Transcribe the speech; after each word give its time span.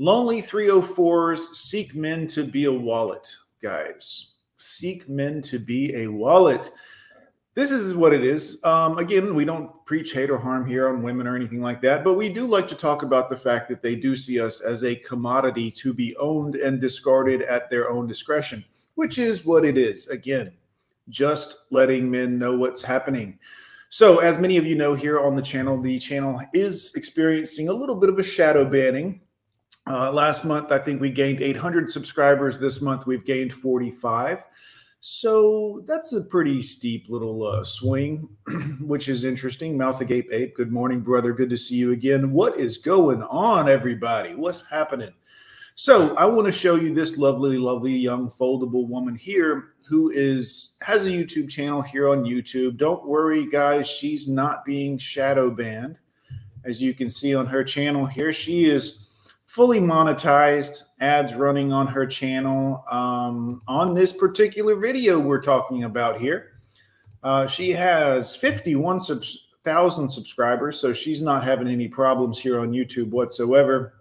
Lonely 0.00 0.40
304s 0.40 1.54
seek 1.54 1.96
men 1.96 2.28
to 2.28 2.44
be 2.44 2.66
a 2.66 2.72
wallet, 2.72 3.28
guys. 3.60 4.34
Seek 4.56 5.08
men 5.08 5.42
to 5.42 5.58
be 5.58 5.92
a 5.96 6.06
wallet. 6.06 6.70
This 7.56 7.72
is 7.72 7.96
what 7.96 8.12
it 8.12 8.24
is. 8.24 8.62
Um, 8.62 8.98
again, 8.98 9.34
we 9.34 9.44
don't 9.44 9.84
preach 9.86 10.12
hate 10.12 10.30
or 10.30 10.38
harm 10.38 10.64
here 10.64 10.88
on 10.88 11.02
women 11.02 11.26
or 11.26 11.34
anything 11.34 11.60
like 11.60 11.82
that, 11.82 12.04
but 12.04 12.14
we 12.14 12.28
do 12.28 12.46
like 12.46 12.68
to 12.68 12.76
talk 12.76 13.02
about 13.02 13.28
the 13.28 13.36
fact 13.36 13.68
that 13.70 13.82
they 13.82 13.96
do 13.96 14.14
see 14.14 14.38
us 14.38 14.60
as 14.60 14.84
a 14.84 14.94
commodity 14.94 15.68
to 15.72 15.92
be 15.92 16.16
owned 16.18 16.54
and 16.54 16.80
discarded 16.80 17.42
at 17.42 17.68
their 17.68 17.90
own 17.90 18.06
discretion, 18.06 18.64
which 18.94 19.18
is 19.18 19.44
what 19.44 19.64
it 19.64 19.76
is. 19.76 20.06
Again, 20.06 20.52
just 21.08 21.64
letting 21.70 22.08
men 22.08 22.38
know 22.38 22.56
what's 22.56 22.84
happening. 22.84 23.36
So, 23.88 24.18
as 24.18 24.38
many 24.38 24.58
of 24.58 24.66
you 24.66 24.76
know 24.76 24.94
here 24.94 25.18
on 25.18 25.34
the 25.34 25.42
channel, 25.42 25.80
the 25.80 25.98
channel 25.98 26.40
is 26.52 26.92
experiencing 26.94 27.68
a 27.68 27.72
little 27.72 27.96
bit 27.96 28.10
of 28.10 28.18
a 28.20 28.22
shadow 28.22 28.64
banning. 28.64 29.22
Uh, 29.88 30.12
last 30.12 30.44
month, 30.44 30.70
I 30.70 30.78
think 30.78 31.00
we 31.00 31.08
gained 31.08 31.40
800 31.40 31.90
subscribers. 31.90 32.58
This 32.58 32.82
month, 32.82 33.06
we've 33.06 33.24
gained 33.24 33.54
45. 33.54 34.42
So 35.00 35.82
that's 35.86 36.12
a 36.12 36.20
pretty 36.20 36.60
steep 36.60 37.08
little 37.08 37.46
uh, 37.46 37.64
swing, 37.64 38.28
which 38.80 39.08
is 39.08 39.24
interesting. 39.24 39.78
Mouth 39.78 40.02
agape 40.02 40.30
ape, 40.30 40.54
good 40.54 40.70
morning, 40.70 41.00
brother. 41.00 41.32
Good 41.32 41.48
to 41.48 41.56
see 41.56 41.76
you 41.76 41.92
again. 41.92 42.32
What 42.32 42.58
is 42.58 42.76
going 42.76 43.22
on, 43.22 43.68
everybody? 43.68 44.34
What's 44.34 44.66
happening? 44.66 45.14
So 45.74 46.14
I 46.16 46.26
want 46.26 46.46
to 46.46 46.52
show 46.52 46.74
you 46.74 46.92
this 46.92 47.16
lovely, 47.16 47.56
lovely 47.56 47.96
young 47.96 48.28
foldable 48.28 48.88
woman 48.88 49.14
here 49.14 49.74
who 49.88 50.10
is 50.10 50.76
has 50.82 51.06
a 51.06 51.10
YouTube 51.10 51.48
channel 51.48 51.80
here 51.80 52.08
on 52.08 52.24
YouTube. 52.24 52.76
Don't 52.76 53.06
worry, 53.06 53.46
guys, 53.46 53.88
she's 53.88 54.28
not 54.28 54.66
being 54.66 54.98
shadow 54.98 55.50
banned. 55.50 55.98
As 56.64 56.82
you 56.82 56.92
can 56.92 57.08
see 57.08 57.34
on 57.34 57.46
her 57.46 57.64
channel 57.64 58.04
here, 58.04 58.32
she 58.32 58.66
is 58.66 59.07
fully 59.48 59.80
monetized, 59.80 60.84
ads 61.00 61.34
running 61.34 61.72
on 61.72 61.86
her 61.88 62.06
channel. 62.06 62.84
Um, 62.90 63.60
on 63.66 63.92
this 63.92 64.12
particular 64.12 64.76
video 64.76 65.18
we're 65.18 65.42
talking 65.42 65.82
about 65.82 66.20
here, 66.20 66.52
uh, 67.24 67.46
she 67.46 67.72
has 67.72 68.36
51,000 68.36 70.08
subscribers, 70.08 70.80
so 70.80 70.92
she's 70.92 71.20
not 71.20 71.42
having 71.42 71.66
any 71.66 71.88
problems 71.88 72.38
here 72.38 72.60
on 72.60 72.70
YouTube 72.70 73.10
whatsoever 73.10 73.94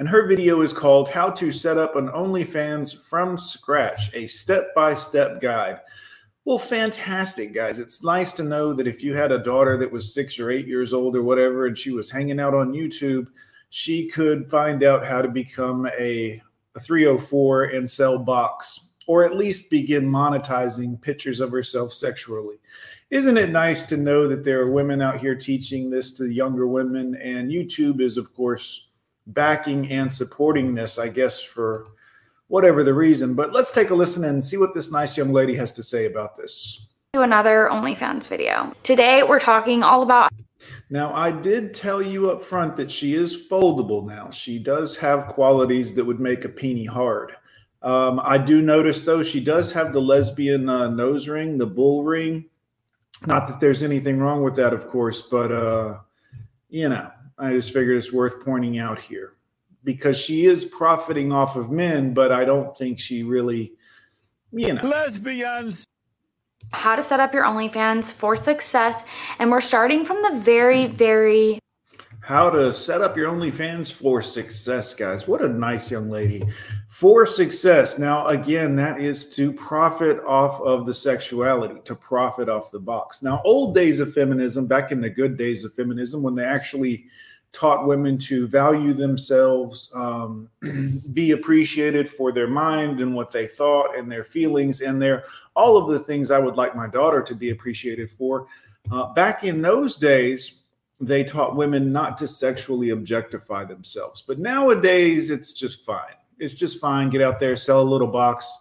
and 0.00 0.08
her 0.08 0.26
video 0.26 0.62
is 0.62 0.72
called 0.72 1.10
How 1.10 1.28
to 1.28 1.52
Set 1.52 1.76
Up 1.76 1.94
an 1.94 2.08
OnlyFans 2.08 2.96
from 3.02 3.36
Scratch, 3.36 4.10
a 4.14 4.26
step 4.26 4.74
by 4.74 4.94
step 4.94 5.42
guide. 5.42 5.82
Well, 6.46 6.58
fantastic, 6.58 7.52
guys. 7.52 7.78
It's 7.78 8.02
nice 8.02 8.32
to 8.32 8.42
know 8.42 8.72
that 8.72 8.86
if 8.86 9.04
you 9.04 9.14
had 9.14 9.30
a 9.30 9.38
daughter 9.38 9.76
that 9.76 9.92
was 9.92 10.14
six 10.14 10.40
or 10.40 10.50
eight 10.50 10.66
years 10.66 10.94
old 10.94 11.16
or 11.16 11.22
whatever, 11.22 11.66
and 11.66 11.76
she 11.76 11.90
was 11.90 12.10
hanging 12.10 12.40
out 12.40 12.54
on 12.54 12.72
YouTube, 12.72 13.26
she 13.70 14.08
could 14.08 14.50
find 14.50 14.82
out 14.82 15.06
how 15.06 15.22
to 15.22 15.28
become 15.28 15.86
a, 15.98 16.42
a 16.74 16.80
304 16.80 17.64
and 17.64 17.88
sell 17.88 18.18
box, 18.18 18.90
or 19.06 19.24
at 19.24 19.36
least 19.36 19.70
begin 19.70 20.04
monetizing 20.04 21.00
pictures 21.00 21.40
of 21.40 21.50
herself 21.50 21.92
sexually. 21.92 22.56
Isn't 23.10 23.38
it 23.38 23.50
nice 23.50 23.86
to 23.86 23.96
know 23.96 24.28
that 24.28 24.44
there 24.44 24.60
are 24.60 24.70
women 24.70 25.00
out 25.00 25.18
here 25.18 25.34
teaching 25.34 25.88
this 25.88 26.12
to 26.12 26.30
younger 26.30 26.66
women? 26.66 27.16
And 27.16 27.50
YouTube 27.50 28.00
is, 28.00 28.16
of 28.16 28.34
course, 28.34 28.88
backing 29.28 29.90
and 29.90 30.12
supporting 30.12 30.74
this, 30.74 30.98
I 30.98 31.08
guess, 31.08 31.40
for 31.40 31.86
whatever 32.48 32.82
the 32.82 32.94
reason. 32.94 33.34
But 33.34 33.52
let's 33.52 33.72
take 33.72 33.90
a 33.90 33.94
listen 33.94 34.24
and 34.24 34.42
see 34.42 34.56
what 34.56 34.74
this 34.74 34.92
nice 34.92 35.16
young 35.16 35.32
lady 35.32 35.54
has 35.54 35.72
to 35.74 35.82
say 35.82 36.06
about 36.06 36.36
this. 36.36 36.86
To 37.14 37.22
another 37.22 37.68
OnlyFans 37.70 38.26
video. 38.26 38.72
Today 38.82 39.22
we're 39.22 39.40
talking 39.40 39.82
all 39.82 40.02
about. 40.02 40.30
Now, 40.92 41.14
I 41.14 41.30
did 41.30 41.72
tell 41.72 42.02
you 42.02 42.30
up 42.30 42.42
front 42.42 42.76
that 42.76 42.90
she 42.90 43.14
is 43.14 43.46
foldable 43.48 44.04
now. 44.04 44.30
She 44.30 44.58
does 44.58 44.96
have 44.96 45.28
qualities 45.28 45.94
that 45.94 46.04
would 46.04 46.18
make 46.18 46.44
a 46.44 46.48
peenie 46.48 46.84
hard. 46.84 47.32
Um, 47.82 48.20
I 48.24 48.38
do 48.38 48.60
notice, 48.60 49.02
though, 49.02 49.22
she 49.22 49.38
does 49.38 49.70
have 49.72 49.92
the 49.92 50.02
lesbian 50.02 50.68
uh, 50.68 50.88
nose 50.88 51.28
ring, 51.28 51.58
the 51.58 51.66
bull 51.66 52.02
ring. 52.02 52.46
Not 53.26 53.46
that 53.46 53.60
there's 53.60 53.84
anything 53.84 54.18
wrong 54.18 54.42
with 54.42 54.56
that, 54.56 54.72
of 54.72 54.88
course, 54.88 55.22
but, 55.22 55.52
uh, 55.52 55.98
you 56.68 56.88
know, 56.88 57.08
I 57.38 57.52
just 57.52 57.72
figured 57.72 57.96
it's 57.96 58.12
worth 58.12 58.44
pointing 58.44 58.78
out 58.78 58.98
here 58.98 59.34
because 59.84 60.18
she 60.18 60.46
is 60.46 60.64
profiting 60.64 61.32
off 61.32 61.56
of 61.56 61.70
men, 61.70 62.12
but 62.14 62.32
I 62.32 62.44
don't 62.44 62.76
think 62.76 62.98
she 62.98 63.22
really, 63.22 63.74
you 64.52 64.74
know. 64.74 64.82
Lesbians. 64.82 65.86
How 66.72 66.94
to 66.94 67.02
set 67.02 67.20
up 67.20 67.34
your 67.34 67.44
OnlyFans 67.44 68.12
for 68.12 68.36
success. 68.36 69.04
And 69.38 69.50
we're 69.50 69.60
starting 69.60 70.04
from 70.04 70.22
the 70.22 70.40
very, 70.40 70.86
very 70.86 71.58
how 72.22 72.50
to 72.50 72.72
set 72.72 73.00
up 73.00 73.16
your 73.16 73.32
OnlyFans 73.32 73.92
for 73.92 74.22
success, 74.22 74.94
guys. 74.94 75.26
What 75.26 75.42
a 75.42 75.48
nice 75.48 75.90
young 75.90 76.10
lady. 76.10 76.46
For 76.88 77.26
success. 77.26 77.98
Now, 77.98 78.26
again, 78.28 78.76
that 78.76 79.00
is 79.00 79.34
to 79.36 79.52
profit 79.52 80.20
off 80.24 80.60
of 80.60 80.86
the 80.86 80.94
sexuality, 80.94 81.80
to 81.84 81.94
profit 81.96 82.48
off 82.48 82.70
the 82.70 82.78
box. 82.78 83.22
Now, 83.22 83.40
old 83.44 83.74
days 83.74 84.00
of 84.00 84.12
feminism, 84.12 84.66
back 84.66 84.92
in 84.92 85.00
the 85.00 85.10
good 85.10 85.36
days 85.36 85.64
of 85.64 85.72
feminism, 85.72 86.22
when 86.22 86.34
they 86.34 86.44
actually 86.44 87.06
taught 87.52 87.86
women 87.86 88.16
to 88.16 88.46
value 88.46 88.92
themselves, 88.92 89.92
um, 89.94 90.48
be 91.12 91.32
appreciated 91.32 92.08
for 92.08 92.32
their 92.32 92.46
mind 92.46 93.00
and 93.00 93.14
what 93.14 93.32
they 93.32 93.46
thought 93.46 93.96
and 93.96 94.10
their 94.10 94.24
feelings 94.24 94.80
and 94.80 95.02
their 95.02 95.24
all 95.56 95.76
of 95.76 95.90
the 95.90 95.98
things 95.98 96.30
I 96.30 96.38
would 96.38 96.56
like 96.56 96.76
my 96.76 96.86
daughter 96.86 97.22
to 97.22 97.34
be 97.34 97.50
appreciated 97.50 98.10
for. 98.10 98.46
Uh, 98.92 99.12
back 99.12 99.44
in 99.44 99.60
those 99.60 99.96
days, 99.96 100.62
they 101.00 101.24
taught 101.24 101.56
women 101.56 101.92
not 101.92 102.16
to 102.18 102.28
sexually 102.28 102.90
objectify 102.90 103.64
themselves. 103.64 104.22
But 104.22 104.38
nowadays, 104.38 105.30
it's 105.30 105.52
just 105.52 105.84
fine. 105.84 106.14
It's 106.38 106.54
just 106.54 106.80
fine. 106.80 107.10
Get 107.10 107.22
out 107.22 107.40
there, 107.40 107.56
sell 107.56 107.80
a 107.80 107.82
little 107.82 108.06
box, 108.06 108.52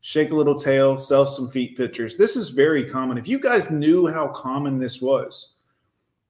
shake 0.00 0.32
a 0.32 0.36
little 0.36 0.54
tail, 0.54 0.98
sell 0.98 1.24
some 1.24 1.48
feet 1.48 1.76
pictures. 1.76 2.16
This 2.16 2.36
is 2.36 2.50
very 2.50 2.84
common. 2.84 3.16
If 3.16 3.28
you 3.28 3.38
guys 3.38 3.70
knew 3.70 4.06
how 4.06 4.28
common 4.28 4.78
this 4.78 5.00
was, 5.00 5.53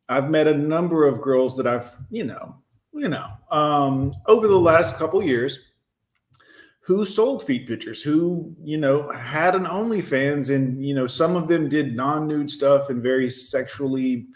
I've 0.08 0.30
met 0.30 0.46
a 0.46 0.54
number 0.54 1.06
of 1.06 1.20
girls 1.20 1.56
that 1.56 1.66
I've, 1.66 1.90
you 2.10 2.24
know, 2.24 2.56
you 2.92 3.08
know, 3.08 3.26
um, 3.50 4.14
over 4.26 4.46
the 4.46 4.58
last 4.58 4.96
couple 4.96 5.22
years 5.22 5.70
who 6.80 7.06
sold 7.06 7.42
feet 7.42 7.66
pictures, 7.66 8.02
who, 8.02 8.54
you 8.62 8.76
know, 8.76 9.10
had 9.10 9.54
an 9.54 9.64
OnlyFans 9.64 10.54
and, 10.54 10.84
you 10.84 10.94
know, 10.94 11.06
some 11.06 11.34
of 11.34 11.48
them 11.48 11.68
did 11.68 11.96
non-nude 11.96 12.50
stuff 12.50 12.90
and 12.90 13.02
very 13.02 13.30
sexually 13.30 14.26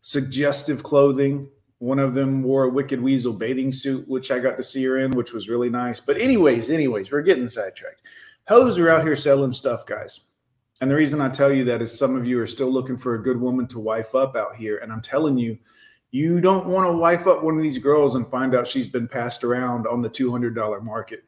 suggestive 0.00 0.84
clothing. 0.84 1.50
One 1.78 1.98
of 1.98 2.14
them 2.14 2.42
wore 2.44 2.64
a 2.64 2.70
Wicked 2.70 3.00
Weasel 3.00 3.32
bathing 3.32 3.72
suit, 3.72 4.08
which 4.08 4.30
I 4.30 4.38
got 4.38 4.56
to 4.56 4.62
see 4.62 4.84
her 4.84 4.98
in, 4.98 5.10
which 5.10 5.32
was 5.32 5.48
really 5.48 5.70
nice. 5.70 5.98
But 5.98 6.18
anyways, 6.18 6.70
anyways, 6.70 7.10
we're 7.10 7.22
getting 7.22 7.48
sidetracked. 7.48 8.02
Hoes 8.46 8.78
are 8.78 8.90
out 8.90 9.04
here 9.04 9.16
selling 9.16 9.52
stuff, 9.52 9.84
guys. 9.84 10.27
And 10.80 10.90
the 10.90 10.94
reason 10.94 11.20
I 11.20 11.28
tell 11.28 11.52
you 11.52 11.64
that 11.64 11.82
is 11.82 11.96
some 11.96 12.14
of 12.14 12.26
you 12.26 12.40
are 12.40 12.46
still 12.46 12.70
looking 12.70 12.96
for 12.96 13.14
a 13.14 13.22
good 13.22 13.40
woman 13.40 13.66
to 13.68 13.80
wife 13.80 14.14
up 14.14 14.36
out 14.36 14.54
here. 14.54 14.78
And 14.78 14.92
I'm 14.92 15.00
telling 15.00 15.36
you, 15.36 15.58
you 16.10 16.40
don't 16.40 16.66
want 16.66 16.86
to 16.86 16.96
wife 16.96 17.26
up 17.26 17.42
one 17.42 17.56
of 17.56 17.62
these 17.62 17.78
girls 17.78 18.14
and 18.14 18.30
find 18.30 18.54
out 18.54 18.66
she's 18.66 18.88
been 18.88 19.08
passed 19.08 19.44
around 19.44 19.86
on 19.86 20.00
the 20.00 20.08
$200 20.08 20.82
market. 20.82 21.24